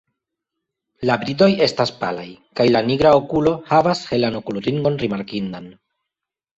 [1.09, 2.25] La bridoj estas palaj
[2.61, 5.75] kaj la nigra okulo havas helan okulringon rimarkindan.